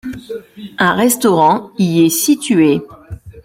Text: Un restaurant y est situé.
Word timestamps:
Un 0.79 0.95
restaurant 0.95 1.69
y 1.77 2.03
est 2.03 2.09
situé. 2.09 2.81